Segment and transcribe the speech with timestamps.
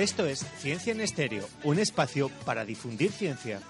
[0.00, 3.60] Esto es Ciencia en Estéreo, un espacio para difundir ciencia.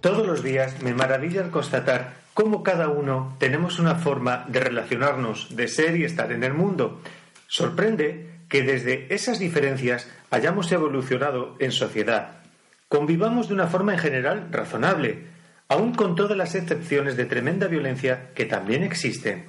[0.00, 5.56] Todos los días me maravilla al constatar cómo cada uno tenemos una forma de relacionarnos,
[5.56, 7.02] de ser y estar en el mundo.
[7.48, 12.42] Sorprende que desde esas diferencias hayamos evolucionado en sociedad.
[12.88, 15.24] Convivamos de una forma en general razonable,
[15.66, 19.46] aun con todas las excepciones de tremenda violencia que también existen.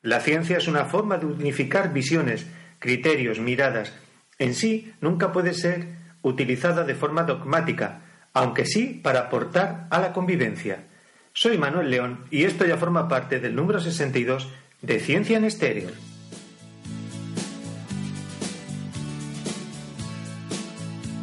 [0.00, 2.46] La ciencia es una forma de unificar visiones,
[2.84, 3.94] criterios, miradas.
[4.38, 5.88] En sí nunca puede ser
[6.20, 8.02] utilizada de forma dogmática,
[8.34, 10.84] aunque sí para aportar a la convivencia.
[11.32, 14.50] Soy Manuel León y esto ya forma parte del número 62
[14.82, 15.88] de Ciencia en Estéreo.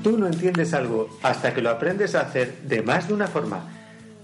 [0.02, 3.81] Tú no entiendes algo hasta que lo aprendes a hacer de más de una forma.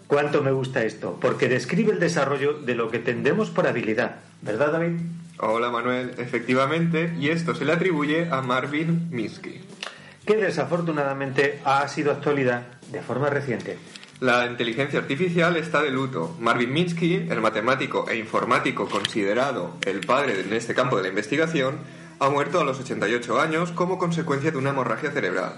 [0.07, 4.19] Cuánto me gusta esto, porque describe el desarrollo de lo que tendemos por habilidad.
[4.41, 5.01] ¿Verdad, David?
[5.39, 6.13] Hola, Manuel.
[6.17, 9.61] Efectivamente, y esto se le atribuye a Marvin Minsky.
[10.25, 13.77] Que desafortunadamente ha sido actualidad de forma reciente.
[14.21, 16.35] La inteligencia artificial está de luto.
[16.39, 21.75] Marvin Minsky, el matemático e informático considerado el padre en este campo de la investigación,
[22.19, 25.53] ha muerto a los 88 años como consecuencia de una hemorragia cerebral.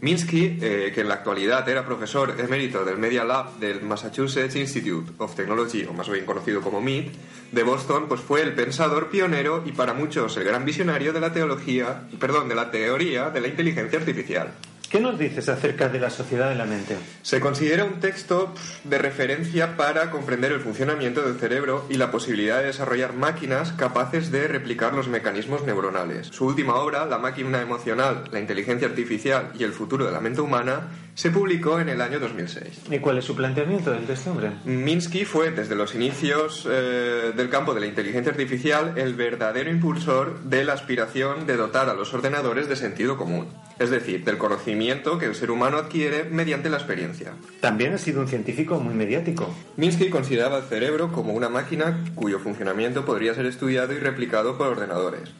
[0.00, 5.12] Minsky, eh, que en la actualidad era profesor emérito del Media Lab del Massachusetts Institute
[5.18, 7.12] of Technology, o más bien conocido como MIT,
[7.50, 11.32] de Boston, pues fue el pensador pionero y para muchos el gran visionario de la
[11.32, 14.52] teología, perdón, de la teoría de la inteligencia artificial.
[14.90, 16.96] ¿Qué nos dices acerca de la sociedad de la mente?
[17.20, 18.54] Se considera un texto
[18.84, 24.30] de referencia para comprender el funcionamiento del cerebro y la posibilidad de desarrollar máquinas capaces
[24.30, 26.28] de replicar los mecanismos neuronales.
[26.28, 30.40] Su última obra, La máquina emocional, la inteligencia artificial y el futuro de la mente
[30.40, 32.84] humana, se publicó en el año 2006.
[32.90, 34.52] ¿Y cuál es su planteamiento del este hombre?
[34.64, 40.40] Minsky fue, desde los inicios eh, del campo de la inteligencia artificial, el verdadero impulsor
[40.44, 43.48] de la aspiración de dotar a los ordenadores de sentido común,
[43.78, 47.32] es decir, del conocimiento que el ser humano adquiere mediante la experiencia.
[47.60, 49.54] También ha sido un científico muy mediático.
[49.76, 54.68] Minsky consideraba el cerebro como una máquina cuyo funcionamiento podría ser estudiado y replicado por
[54.68, 55.30] ordenadores.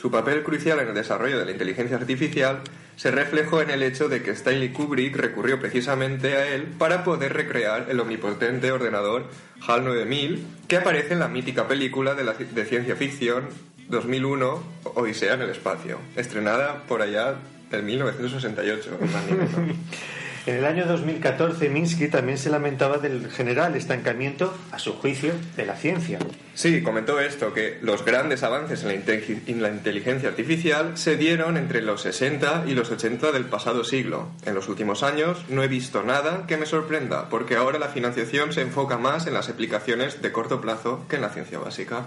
[0.00, 2.60] Su papel crucial en el desarrollo de la inteligencia artificial
[2.96, 7.32] se reflejó en el hecho de que Stanley Kubrick recurrió precisamente a él para poder
[7.32, 9.26] recrear el omnipotente ordenador
[9.66, 13.48] HAL 9000 que aparece en la mítica película de, la, de ciencia ficción
[13.88, 14.62] 2001
[14.94, 17.36] Odisea en el espacio, estrenada por allá
[17.70, 18.98] del 1968.
[20.46, 25.66] en el año 2014, Minsky también se lamentaba del general estancamiento, a su juicio, de
[25.66, 26.18] la ciencia.
[26.54, 31.56] Sí, comentó esto, que los grandes avances en la, en la inteligencia artificial se dieron
[31.56, 34.28] entre los 60 y los 80 del pasado siglo.
[34.44, 38.52] En los últimos años no he visto nada que me sorprenda, porque ahora la financiación
[38.52, 42.06] se enfoca más en las aplicaciones de corto plazo que en la ciencia básica.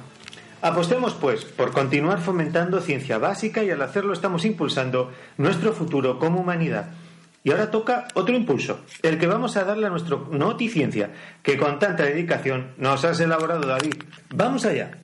[0.64, 6.40] Apostemos, pues, por continuar fomentando ciencia básica y al hacerlo estamos impulsando nuestro futuro como
[6.40, 6.92] humanidad.
[7.44, 11.12] Y ahora toca otro impulso, el que vamos a darle a nuestro Noticiencia,
[11.44, 13.96] que con tanta dedicación nos has elaborado, David.
[14.34, 15.00] ¡Vamos allá!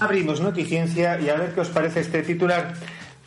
[0.00, 2.72] Abrimos Noticiencia y a ver qué os parece este titular.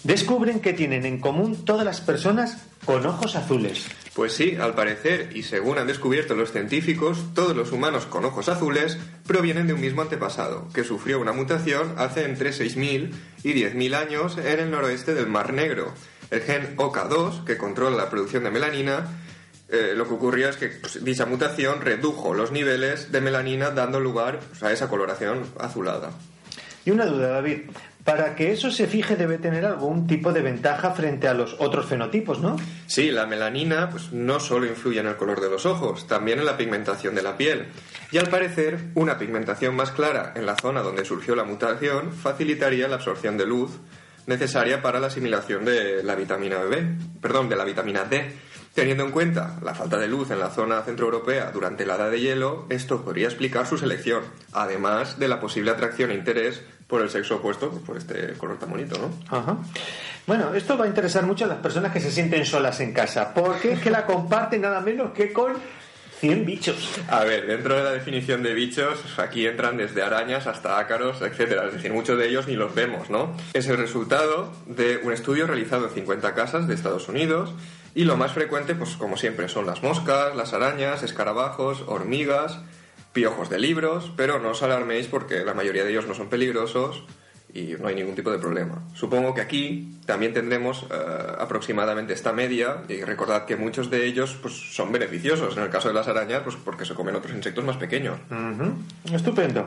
[0.03, 3.87] Descubren que tienen en común todas las personas con ojos azules.
[4.13, 8.49] Pues sí, al parecer, y según han descubierto los científicos, todos los humanos con ojos
[8.49, 13.11] azules provienen de un mismo antepasado, que sufrió una mutación hace entre 6.000
[13.43, 15.93] y 10.000 años en el noroeste del Mar Negro.
[16.29, 19.07] El gen OK2, que controla la producción de melanina,
[19.69, 24.01] eh, lo que ocurrió es que pues, dicha mutación redujo los niveles de melanina dando
[24.01, 26.11] lugar a esa coloración azulada.
[26.85, 27.61] Y una duda, David.
[28.03, 31.85] Para que eso se fije debe tener algún tipo de ventaja frente a los otros
[31.85, 32.55] fenotipos, ¿no?
[32.87, 36.45] Sí, la melanina pues, no solo influye en el color de los ojos, también en
[36.45, 37.67] la pigmentación de la piel.
[38.11, 42.87] Y al parecer, una pigmentación más clara en la zona donde surgió la mutación facilitaría
[42.87, 43.79] la absorción de luz
[44.25, 46.83] necesaria para la asimilación de la vitamina B,
[47.21, 48.31] perdón, de la vitamina D.
[48.73, 52.21] Teniendo en cuenta la falta de luz en la zona centroeuropea durante la edad de
[52.21, 54.23] hielo, esto podría explicar su selección,
[54.53, 58.59] además de la posible atracción e interés por el sexo opuesto, pues, por este color
[58.59, 59.37] tan bonito, ¿no?
[59.37, 59.57] Ajá.
[60.25, 63.33] Bueno, esto va a interesar mucho a las personas que se sienten solas en casa,
[63.33, 65.53] porque es que la comparten nada menos que con
[66.21, 67.01] 100 bichos.
[67.09, 71.65] A ver, dentro de la definición de bichos, aquí entran desde arañas hasta ácaros, etcétera.
[71.65, 73.35] Es decir, muchos de ellos ni los vemos, ¿no?
[73.53, 77.53] Es el resultado de un estudio realizado en 50 casas de Estados Unidos
[77.93, 82.59] y lo más frecuente, pues como siempre, son las moscas, las arañas, escarabajos, hormigas,
[83.13, 87.03] piojos de libros, pero no os alarméis porque la mayoría de ellos no son peligrosos
[87.53, 88.81] y no hay ningún tipo de problema.
[88.93, 90.95] Supongo que aquí también tendremos eh,
[91.37, 95.57] aproximadamente esta media y recordad que muchos de ellos pues, son beneficiosos.
[95.57, 98.17] En el caso de las arañas, pues porque se comen otros insectos más pequeños.
[99.11, 99.65] Estupendo.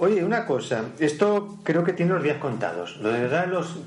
[0.00, 2.98] Oye, una cosa, esto creo que tiene los días contados.
[2.98, 3.78] Lo de dar los,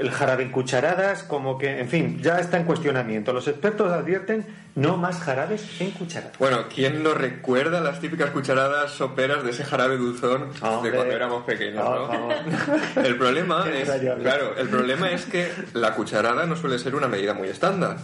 [0.00, 3.32] el jarabe en cucharadas, como que, en fin, ya está en cuestionamiento.
[3.32, 4.44] Los expertos advierten
[4.74, 6.36] no más jarabes en cucharadas.
[6.38, 10.90] Bueno, ¿quién no recuerda las típicas cucharadas soperas de ese jarabe dulzón Hombre.
[10.90, 12.28] de cuando éramos pequeños, Por no?
[13.04, 17.32] El problema es, claro, el problema es que la cucharada no suele ser una medida
[17.34, 17.96] muy estándar,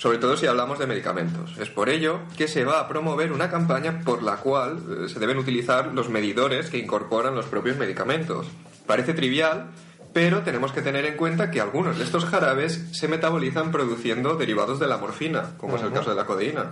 [0.00, 1.58] sobre todo si hablamos de medicamentos.
[1.58, 5.20] Es por ello que se va a promover una campaña por la cual eh, se
[5.20, 8.46] deben utilizar los medidores que incorporan los propios medicamentos.
[8.86, 9.66] Parece trivial,
[10.14, 14.80] pero tenemos que tener en cuenta que algunos de estos jarabes se metabolizan produciendo derivados
[14.80, 16.70] de la morfina, como es el caso de la codeína.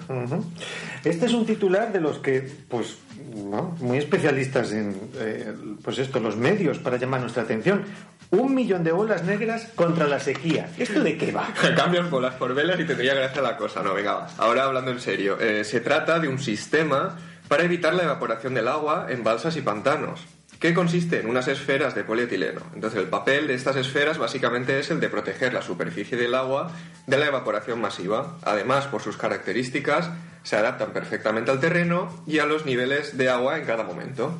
[1.05, 2.97] Este es un titular de los que, pues,
[3.37, 3.77] ¿no?
[3.81, 5.53] muy especialistas en, eh,
[5.85, 7.85] pues esto, los medios para llamar nuestra atención.
[8.31, 10.69] Un millón de bolas negras contra la sequía.
[10.79, 11.49] ¿Esto de qué va?
[11.77, 13.83] Cambias bolas por velas y tendría gracia la cosa.
[13.83, 14.29] No, venga, va.
[14.37, 15.39] Ahora hablando en serio.
[15.41, 17.17] eh, se trata de un sistema
[17.49, 20.27] para evitar la evaporación del agua en balsas y pantanos,
[20.59, 22.61] que consiste en unas esferas de polietileno.
[22.75, 26.73] Entonces, el papel de estas esferas básicamente es el de proteger la superficie del agua
[27.07, 28.37] de la evaporación masiva.
[28.43, 30.11] Además, por sus características,
[30.43, 34.39] se adaptan perfectamente al terreno y a los niveles de agua en cada momento.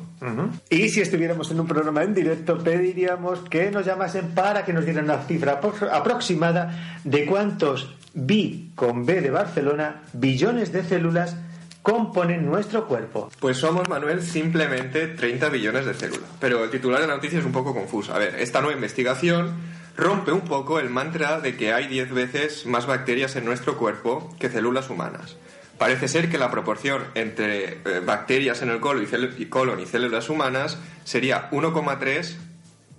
[0.69, 4.85] Y si estuviéramos en un programa en directo, pediríamos que nos llamasen para que nos
[4.85, 11.35] dieran una cifra apro- aproximada de cuántos bi con B de Barcelona, billones de células
[11.81, 13.31] componen nuestro cuerpo.
[13.39, 16.29] Pues somos, Manuel, simplemente 30 billones de células.
[16.39, 18.13] Pero el titular de la noticia es un poco confuso.
[18.13, 19.53] A ver, esta nueva investigación
[19.95, 24.33] rompe un poco el mantra de que hay 10 veces más bacterias en nuestro cuerpo
[24.39, 25.35] que células humanas.
[25.77, 31.49] Parece ser que la proporción entre eh, bacterias en el colon y, células humanas sería
[31.51, 32.35] 1,3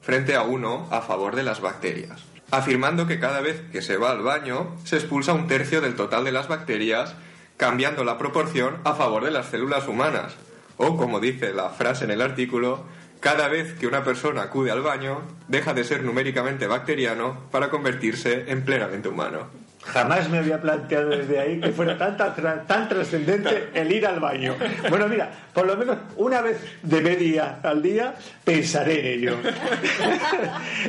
[0.00, 4.11] frente a 1 a favor de las bacterias, afirmando que cada vez que se va
[4.11, 7.15] al baño se expulsa un tercio del total de las bacterias,
[7.60, 10.34] cambiando la proporción a favor de las células humanas.
[10.78, 12.84] O, como dice la frase en el artículo,
[13.20, 18.46] cada vez que una persona acude al baño, deja de ser numéricamente bacteriano para convertirse
[18.50, 19.48] en plenamente humano.
[19.82, 24.06] Jamás me había planteado desde ahí que fuera tan, tan, tra- tan trascendente el ir
[24.06, 24.55] al baño.
[24.91, 29.37] Bueno, mira, por lo menos una vez de media al día pensaré en ello.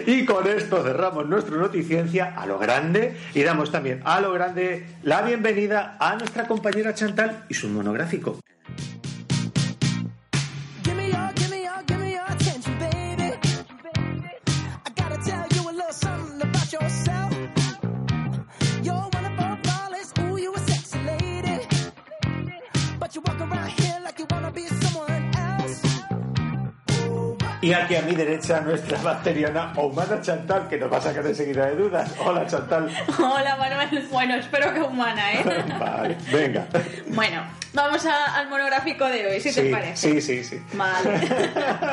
[0.05, 4.85] y con esto cerramos nuestra noticiencia a lo grande y damos también a lo grande
[5.03, 8.39] la bienvenida a nuestra compañera Chantal y su monográfico.
[27.71, 31.67] Y aquí a mi derecha nuestra bacteriana humana Chantal, que nos va a sacar enseguida
[31.67, 32.13] de dudas.
[32.19, 32.93] Hola Chantal.
[33.17, 35.41] Hola Manuel, bueno, espero que humana, ¿eh?
[35.79, 36.67] Vale, venga.
[37.07, 37.41] Bueno,
[37.73, 40.21] vamos a- al monográfico de hoy, si te sí, parece.
[40.21, 40.61] sí, sí, sí.
[40.73, 41.09] Vale.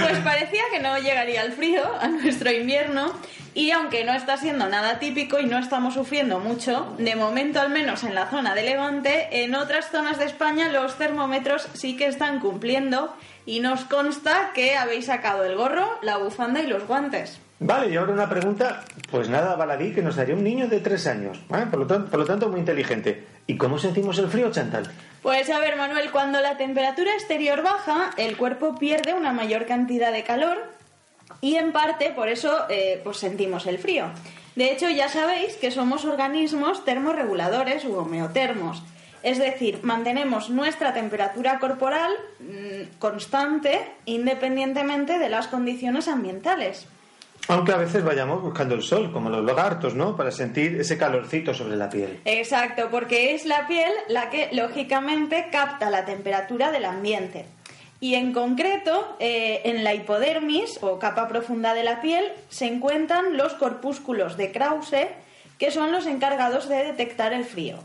[0.00, 3.12] Pues parecía que no llegaría el frío a nuestro invierno
[3.54, 7.70] y aunque no está siendo nada típico y no estamos sufriendo mucho, de momento al
[7.70, 12.06] menos en la zona de Levante, en otras zonas de España los termómetros sí que
[12.06, 13.14] están cumpliendo
[13.46, 17.40] y nos consta que habéis sacado el gorro, la bufanda y los guantes.
[17.58, 21.06] Vale, y ahora una pregunta, pues nada, baladí, que nos haría un niño de tres
[21.06, 21.38] años.
[21.48, 21.66] ¿vale?
[21.66, 23.24] Por, lo tanto, por lo tanto, muy inteligente.
[23.46, 24.90] ¿Y cómo sentimos el frío, Chantal?
[25.22, 30.12] Pues a ver, Manuel, cuando la temperatura exterior baja, el cuerpo pierde una mayor cantidad
[30.12, 30.58] de calor
[31.40, 34.06] y en parte por eso eh, pues sentimos el frío.
[34.54, 38.82] De hecho, ya sabéis que somos organismos termorreguladores u homeotermos.
[39.22, 46.86] Es decir, mantenemos nuestra temperatura corporal mm, constante independientemente de las condiciones ambientales.
[47.48, 50.16] Aunque a veces vayamos buscando el sol, como los lagartos, ¿no?
[50.16, 52.20] Para sentir ese calorcito sobre la piel.
[52.24, 57.46] Exacto, porque es la piel la que lógicamente capta la temperatura del ambiente.
[58.00, 63.36] Y en concreto, eh, en la hipodermis o capa profunda de la piel se encuentran
[63.36, 65.08] los corpúsculos de Krause,
[65.58, 67.78] que son los encargados de detectar el frío.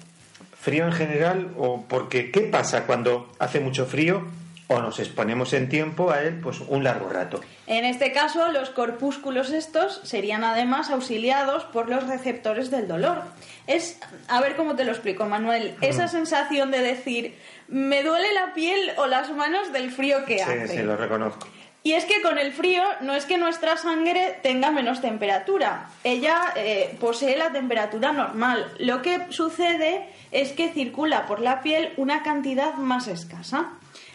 [0.59, 4.27] ¿Frío en general o porque qué pasa cuando hace mucho frío
[4.71, 7.41] o nos exponemos en tiempo a él pues un largo rato.
[7.67, 13.21] En este caso, los corpúsculos estos serían además auxiliados por los receptores del dolor.
[13.67, 17.37] Es, a ver cómo te lo explico, Manuel, esa sensación de decir,
[17.67, 20.67] me duele la piel o las manos del frío que Sí, hace.
[20.67, 21.47] sí, lo reconozco.
[21.83, 26.53] Y es que con el frío no es que nuestra sangre tenga menos temperatura, ella
[26.55, 28.71] eh, posee la temperatura normal.
[28.77, 33.71] Lo que sucede es que circula por la piel una cantidad más escasa.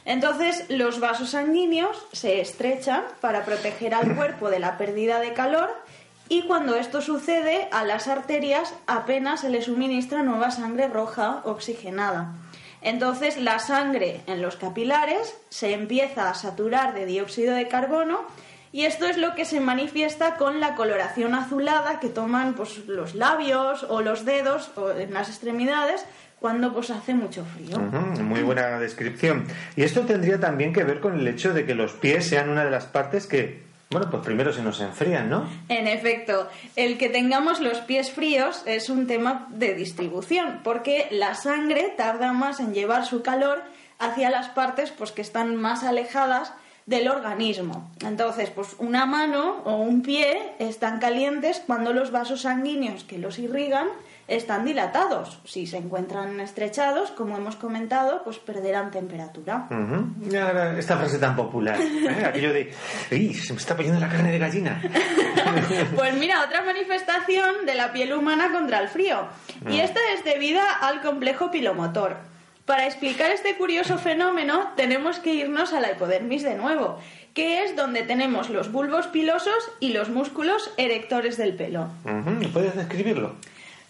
[0.06, 5.68] Entonces los vasos sanguíneos se estrechan para proteger al cuerpo de la pérdida de calor
[6.28, 12.32] y cuando esto sucede a las arterias apenas se le suministra nueva sangre roja oxigenada.
[12.82, 18.20] Entonces la sangre en los capilares se empieza a saturar de dióxido de carbono
[18.70, 23.16] y esto es lo que se manifiesta con la coloración azulada que toman pues, los
[23.16, 26.04] labios o los dedos o en las extremidades
[26.46, 27.76] cuando pues hace mucho frío.
[28.22, 29.48] Muy buena descripción.
[29.74, 32.64] Y esto tendría también que ver con el hecho de que los pies sean una
[32.64, 35.50] de las partes que, bueno, pues primero se nos enfrían, ¿no?
[35.68, 41.34] En efecto, el que tengamos los pies fríos es un tema de distribución, porque la
[41.34, 43.64] sangre tarda más en llevar su calor
[43.98, 46.52] hacia las partes pues, que están más alejadas
[46.86, 47.90] del organismo.
[48.06, 53.40] Entonces, pues una mano o un pie están calientes cuando los vasos sanguíneos que los
[53.40, 53.88] irrigan
[54.28, 55.38] están dilatados.
[55.45, 59.68] Si se encuentran estrechados, como hemos comentado, pues perderán temperatura.
[60.78, 62.25] Esta frase tan popular, ¿eh?
[62.25, 62.73] aquello de,
[63.11, 64.83] ¡Ey, se me está poniendo la carne de gallina!
[65.95, 69.26] Pues mira, otra manifestación de la piel humana contra el frío.
[69.68, 72.16] Y esta es debida al complejo pilomotor.
[72.66, 76.99] Para explicar este curioso fenómeno tenemos que irnos a la hipodermis de nuevo,
[77.33, 81.88] que es donde tenemos los bulbos pilosos y los músculos erectores del pelo.
[82.52, 83.37] ¿Puedes describirlo?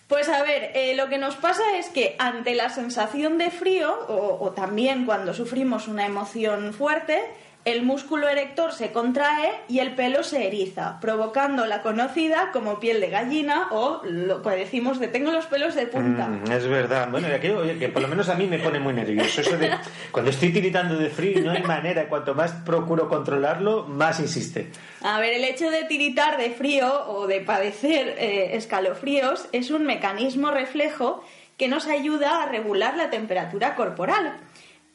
[0.07, 3.93] Pues a ver, eh, lo que nos pasa es que ante la sensación de frío,
[4.09, 7.21] o, o también cuando sufrimos una emoción fuerte,
[7.67, 13.01] el músculo erector se contrae y el pelo se eriza, provocando la conocida como piel
[13.01, 16.29] de gallina o lo que decimos de tengo los pelos de punta.
[16.29, 17.09] Mm, es verdad.
[17.11, 19.41] Bueno, aquello, que por lo menos a mí me pone muy nervioso.
[19.41, 19.73] Eso de
[20.13, 24.69] cuando estoy tiritando de frío y no hay manera, cuanto más procuro controlarlo, más insiste.
[25.03, 29.85] A ver, el hecho de tiritar de frío o de padecer eh, escalofríos es un
[29.85, 31.25] mecanismo reflejo
[31.57, 34.39] que nos ayuda a regular la temperatura corporal.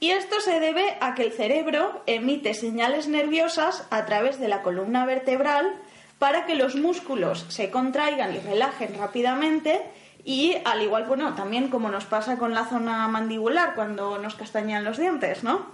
[0.01, 4.63] Y esto se debe a que el cerebro emite señales nerviosas a través de la
[4.63, 5.75] columna vertebral
[6.17, 9.83] para que los músculos se contraigan y relajen rápidamente
[10.23, 14.83] y al igual, bueno, también como nos pasa con la zona mandibular cuando nos castañan
[14.83, 15.67] los dientes, ¿no?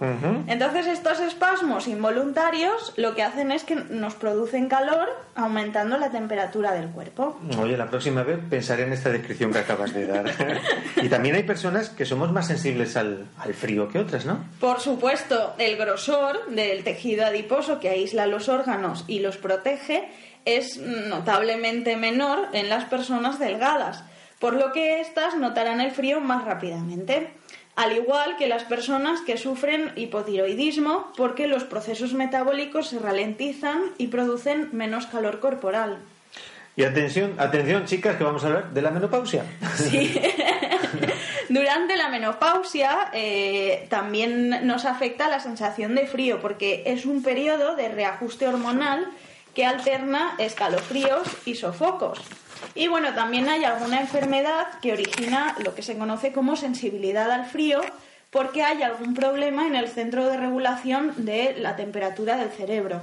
[0.46, 6.72] Entonces estos espasmos involuntarios lo que hacen es que nos producen calor aumentando la temperatura
[6.72, 7.38] del cuerpo.
[7.60, 10.26] Oye, la próxima vez pensaré en esta descripción que acabas de dar.
[11.02, 14.44] y también hay personas que somos más sensibles al, al frío que otras, ¿no?
[14.60, 20.08] Por supuesto, el grosor del tejido adiposo que aísla los órganos y los protege
[20.44, 24.04] es notablemente menor en las personas delgadas,
[24.38, 27.30] por lo que éstas notarán el frío más rápidamente.
[27.76, 34.08] Al igual que las personas que sufren hipotiroidismo, porque los procesos metabólicos se ralentizan y
[34.08, 35.98] producen menos calor corporal.
[36.74, 39.44] Y atención, atención chicas, que vamos a hablar de la menopausia.
[39.76, 40.20] Sí.
[41.48, 47.74] Durante la menopausia eh, también nos afecta la sensación de frío porque es un periodo
[47.74, 49.08] de reajuste hormonal
[49.54, 52.20] que alterna escalofríos y sofocos.
[52.74, 57.46] Y bueno, también hay alguna enfermedad que origina lo que se conoce como sensibilidad al
[57.46, 57.80] frío
[58.30, 63.02] porque hay algún problema en el centro de regulación de la temperatura del cerebro.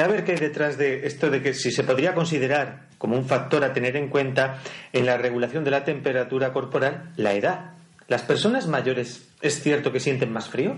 [0.00, 3.26] A ver qué hay detrás de esto de que si se podría considerar como un
[3.26, 4.58] factor a tener en cuenta
[4.92, 7.72] en la regulación de la temperatura corporal la edad.
[8.08, 10.76] ¿Las personas mayores es cierto que sienten más frío?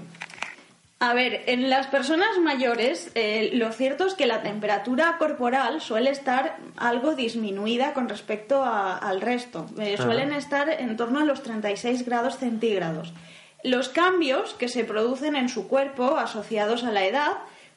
[1.04, 6.10] A ver, en las personas mayores eh, lo cierto es que la temperatura corporal suele
[6.10, 9.66] estar algo disminuida con respecto a- al resto.
[9.80, 13.12] Eh, suelen estar en torno a los 36 grados centígrados.
[13.64, 17.32] Los cambios que se producen en su cuerpo asociados a la edad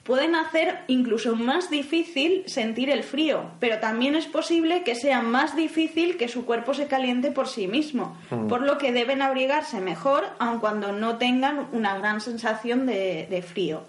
[0.05, 5.55] pueden hacer incluso más difícil sentir el frío, pero también es posible que sea más
[5.55, 8.15] difícil que su cuerpo se caliente por sí mismo,
[8.47, 13.41] por lo que deben abrigarse mejor aun cuando no tengan una gran sensación de, de
[13.41, 13.83] frío.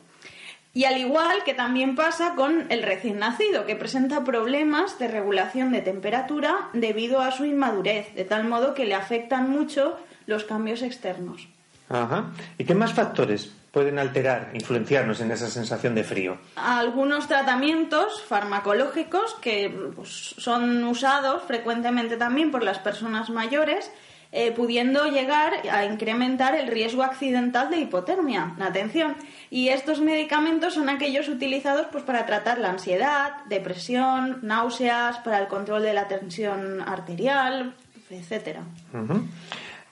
[0.73, 5.71] Y al igual que también pasa con el recién nacido, que presenta problemas de regulación
[5.71, 10.81] de temperatura debido a su inmadurez, de tal modo que le afectan mucho los cambios
[10.81, 11.49] externos.
[11.89, 12.33] Ajá.
[12.59, 16.39] ¿Y qué más factores pueden alterar, influenciarnos en esa sensación de frío?
[16.57, 23.91] algunos tratamientos farmacológicos que pues, son usados frecuentemente también por las personas mayores
[24.33, 28.55] eh, pudiendo llegar a incrementar el riesgo accidental de hipotermia.
[28.61, 29.15] Atención.
[29.51, 35.47] Y estos medicamentos son aquellos utilizados pues, para tratar la ansiedad, depresión, náuseas, para el
[35.47, 37.75] control de la tensión arterial,
[38.11, 38.63] etcétera.
[38.93, 39.27] Ujú.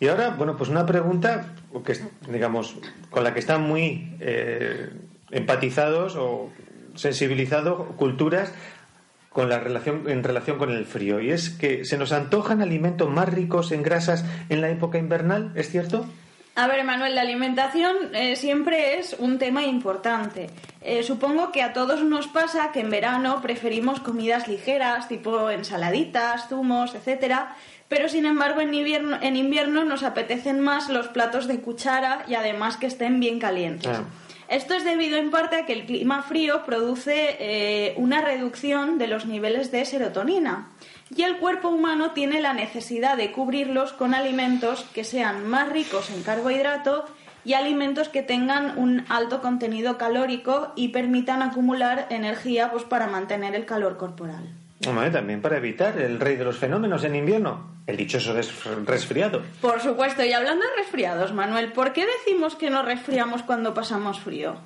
[0.04, 1.96] Y ahora, bueno, pues una pregunta que,
[2.30, 2.76] digamos,
[3.08, 4.90] con la que están muy eh,
[5.30, 6.50] empatizados o
[6.94, 8.52] sensibilizados culturas
[9.30, 11.22] con la relación, en relación con el frío.
[11.22, 15.52] Y es que se nos antojan alimentos más ricos en grasas en la época invernal,
[15.54, 16.04] ¿es cierto?
[16.56, 20.50] A ver, Manuel, la alimentación eh, siempre es un tema importante.
[20.82, 26.48] Eh, supongo que a todos nos pasa que en verano preferimos comidas ligeras, tipo ensaladitas,
[26.48, 27.56] zumos, etcétera,
[27.88, 32.34] pero sin embargo en invierno, en invierno nos apetecen más los platos de cuchara y
[32.34, 33.98] además que estén bien calientes.
[34.46, 39.08] Esto es debido en parte a que el clima frío produce eh, una reducción de
[39.08, 40.68] los niveles de serotonina
[41.14, 46.10] y el cuerpo humano tiene la necesidad de cubrirlos con alimentos que sean más ricos
[46.10, 47.04] en carbohidrato
[47.44, 53.54] y alimentos que tengan un alto contenido calórico y permitan acumular energía pues, para mantener
[53.54, 54.48] el calor corporal.
[54.86, 58.34] Hombre, también para evitar el rey de los fenómenos en invierno, el dichoso
[58.84, 59.42] resfriado.
[59.60, 64.20] Por supuesto, y hablando de resfriados, Manuel, ¿por qué decimos que nos resfriamos cuando pasamos
[64.20, 64.56] frío?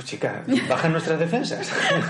[0.00, 1.70] Pues chica, bajan nuestras defensas.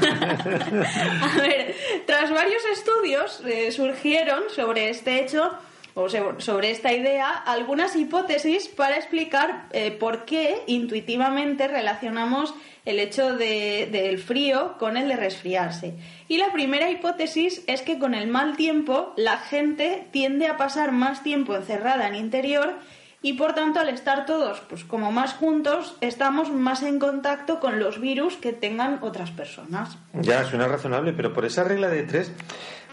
[1.22, 1.74] A ver,
[2.06, 5.50] tras varios estudios eh, surgieron sobre este hecho
[5.94, 12.54] o sobre esta idea algunas hipótesis para explicar eh, por qué intuitivamente relacionamos
[12.84, 15.94] el hecho de- del frío con el de resfriarse.
[16.28, 20.92] Y la primera hipótesis es que con el mal tiempo la gente tiende a pasar
[20.92, 22.76] más tiempo encerrada en interior
[23.22, 27.78] y por tanto al estar todos pues como más juntos estamos más en contacto con
[27.78, 29.98] los virus que tengan otras personas.
[30.14, 32.32] Ya, suena razonable, pero por esa regla de tres,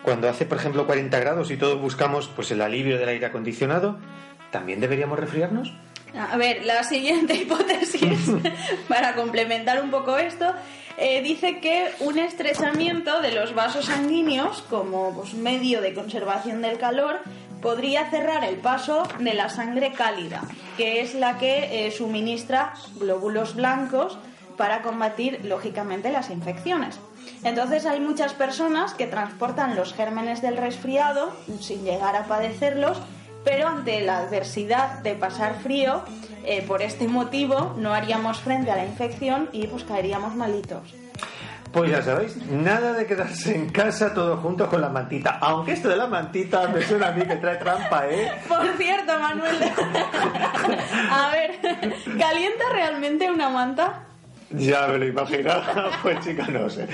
[0.04, 3.98] cuando hace, por ejemplo, 40 grados y todos buscamos pues el alivio del aire acondicionado,
[4.52, 5.74] ¿también deberíamos resfriarnos?
[6.18, 8.32] A ver, la siguiente hipótesis,
[8.88, 10.54] para complementar un poco esto,
[10.98, 16.80] eh, dice que un estrechamiento de los vasos sanguíneos como pues, medio de conservación del
[16.80, 17.20] calor
[17.68, 20.42] podría cerrar el paso de la sangre cálida,
[20.78, 24.18] que es la que eh, suministra glóbulos blancos
[24.56, 26.98] para combatir, lógicamente, las infecciones.
[27.44, 33.02] Entonces hay muchas personas que transportan los gérmenes del resfriado sin llegar a padecerlos
[33.44, 36.04] pero ante la adversidad de pasar frío,
[36.44, 40.94] eh, por este motivo no haríamos frente a la infección y pues caeríamos malitos.
[41.78, 45.38] Pues ya sabéis, nada de quedarse en casa todos juntos con la mantita.
[45.40, 48.32] Aunque esto de la mantita me suena a mí que trae trampa, ¿eh?
[48.48, 49.58] Por cierto, Manuel,
[51.12, 51.60] a ver,
[52.18, 54.08] ¿calienta realmente una manta?
[54.50, 56.88] Ya me lo imaginaba, pues chica, no sé.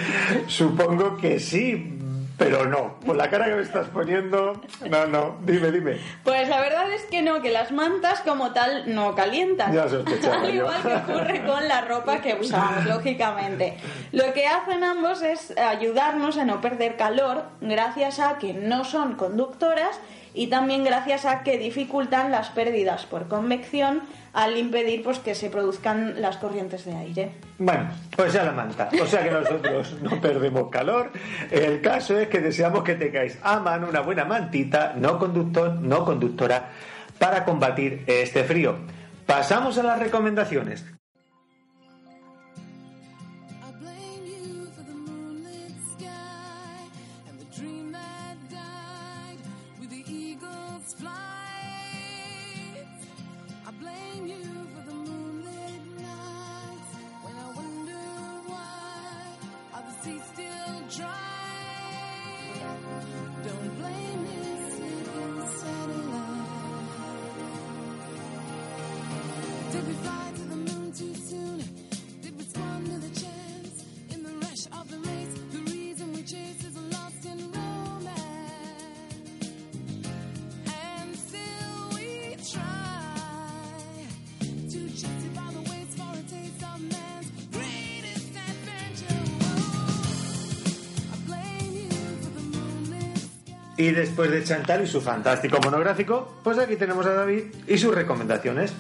[0.48, 1.98] Supongo que sí,
[2.38, 3.00] pero no.
[3.06, 5.38] Por la cara que me estás poniendo, no, no.
[5.44, 5.98] Dime, dime.
[6.24, 9.74] Pues la verdad es que no, que las mantas como tal no calientan.
[9.74, 10.64] Ya sospechaba Al yo.
[10.64, 13.78] igual que ocurre con la ropa que usamos, lógicamente.
[14.12, 19.16] Lo que hacen ambos es ayudarnos a no perder calor gracias a que no son
[19.16, 20.00] conductoras
[20.34, 24.02] y también gracias a que dificultan las pérdidas por convección
[24.34, 27.32] al impedir pues, que se produzcan las corrientes de aire.
[27.60, 28.90] Bueno, pues ya la manta.
[29.02, 31.12] O sea que nosotros no perdemos calor.
[31.52, 36.04] El caso es que deseamos que tengáis a mano una buena mantita, no conductor, no
[36.04, 36.70] conductora,
[37.20, 38.76] para combatir este frío.
[39.26, 40.93] Pasamos a las recomendaciones.
[93.76, 97.94] Y después de Chantal y su fantástico monográfico, pues aquí tenemos a David y sus
[97.94, 98.74] recomendaciones.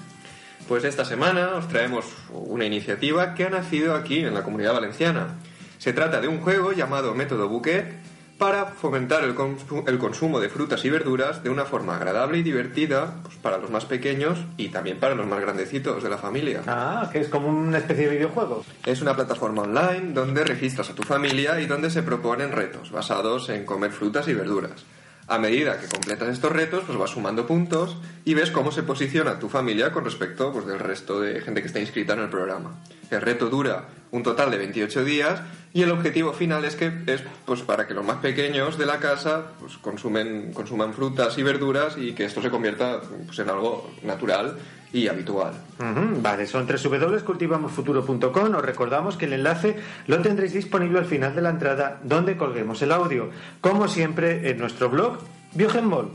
[0.67, 5.35] Pues esta semana os traemos una iniciativa que ha nacido aquí en la comunidad valenciana.
[5.79, 7.93] Se trata de un juego llamado Método Bouquet
[8.37, 12.43] para fomentar el, consu- el consumo de frutas y verduras de una forma agradable y
[12.43, 16.61] divertida pues, para los más pequeños y también para los más grandecitos de la familia.
[16.67, 18.65] Ah, que es como una especie de videojuego.
[18.85, 23.49] Es una plataforma online donde registras a tu familia y donde se proponen retos basados
[23.49, 24.83] en comer frutas y verduras.
[25.27, 29.39] A medida que completas estos retos, pues vas sumando puntos y ves cómo se posiciona
[29.39, 32.75] tu familia con respecto pues, del resto de gente que está inscrita en el programa.
[33.09, 35.41] El reto dura un total de 28 días
[35.73, 38.99] y el objetivo final es que es pues para que los más pequeños de la
[38.99, 43.91] casa pues, consumen, consuman frutas y verduras y que esto se convierta pues, en algo
[44.03, 44.55] natural
[44.93, 45.53] y habitual.
[45.79, 48.55] Ujú, Vale, son www.cultivamosfuturo.com.
[48.55, 52.79] Os recordamos que el enlace lo tendréis disponible al final de la entrada donde colguemos
[52.83, 53.31] el audio.
[53.61, 55.17] Como siempre, en nuestro blog
[55.55, 56.11] Biogenmol.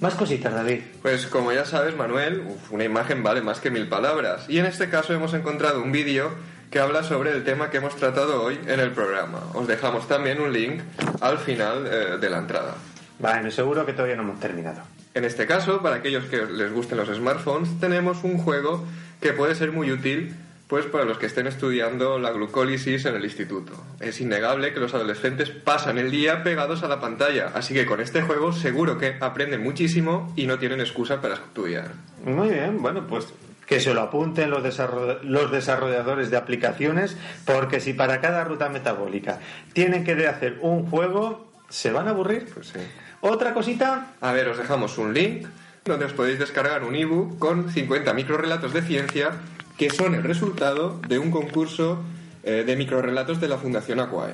[0.00, 0.80] Más cositas, David.
[1.02, 4.46] Pues como ya sabes, Manuel, uf, una imagen vale más que mil palabras.
[4.48, 6.30] Y en este caso hemos encontrado un vídeo
[6.76, 9.40] que habla sobre el tema que hemos tratado hoy en el programa.
[9.54, 10.82] Os dejamos también un link
[11.22, 12.74] al final eh, de la entrada.
[13.18, 14.82] Bueno, seguro que todavía no hemos terminado.
[15.14, 18.84] En este caso, para aquellos que les gusten los smartphones, tenemos un juego
[19.22, 20.36] que puede ser muy útil
[20.66, 23.72] pues para los que estén estudiando la glucólisis en el instituto.
[24.00, 28.02] Es innegable que los adolescentes pasan el día pegados a la pantalla, así que con
[28.02, 31.92] este juego seguro que aprenden muchísimo y no tienen excusa para estudiar.
[32.22, 33.32] Muy bien, bueno, pues
[33.66, 38.68] que se lo apunten los, desarroll- los desarrolladores de aplicaciones, porque si para cada ruta
[38.68, 39.40] metabólica
[39.72, 42.48] tienen que hacer un juego, ¿se van a aburrir?
[42.54, 42.78] Pues sí.
[43.20, 45.46] Otra cosita, A ver, os dejamos un link
[45.84, 49.30] donde os podéis descargar un ebook con 50 microrelatos de ciencia
[49.76, 52.02] que son el resultado de un concurso
[52.44, 54.32] eh, de microrelatos de la Fundación Aquae.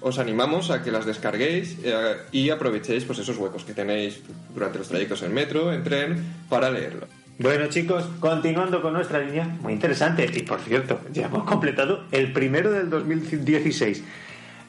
[0.00, 4.20] Os animamos a que las descarguéis eh, y aprovechéis pues, esos huecos que tenéis
[4.54, 7.06] durante los trayectos en metro, en tren, para leerlo.
[7.38, 10.30] Bueno chicos, continuando con nuestra línea, muy interesante.
[10.32, 14.04] Y por cierto, ya hemos completado el primero del 2016.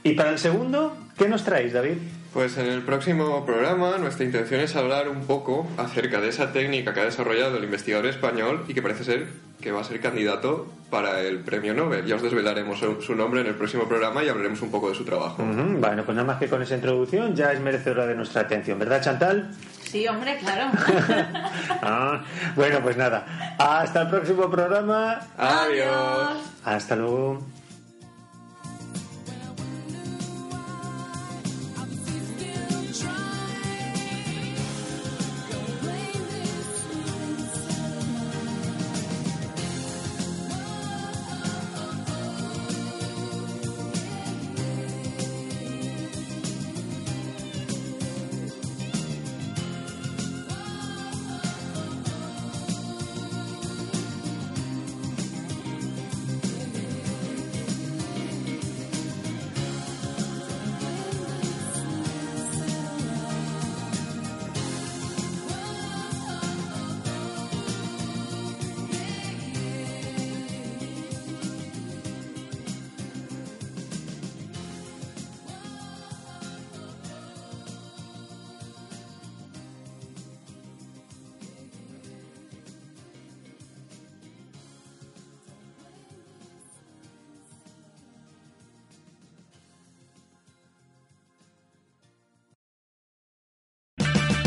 [0.03, 1.97] Y para el segundo, ¿qué nos traéis, David?
[2.33, 6.93] Pues en el próximo programa nuestra intención es hablar un poco acerca de esa técnica
[6.93, 9.27] que ha desarrollado el investigador español y que parece ser
[9.61, 12.05] que va a ser candidato para el premio Nobel.
[12.05, 15.05] Ya os desvelaremos su, nombre en el próximo programa y hablaremos un poco de su
[15.05, 15.43] trabajo.
[15.43, 19.01] Bueno, pues nada más que con esa introducción ya es merecedora de nuestra atención, ¿verdad,
[19.01, 19.51] Chantal?
[19.93, 20.71] Sí, hombre, claro.
[21.85, 22.23] Ah,
[22.55, 23.25] bueno, pues nada.
[23.59, 25.19] Hasta el próximo programa.
[25.37, 26.37] Adiós.
[26.65, 27.43] Hasta luego.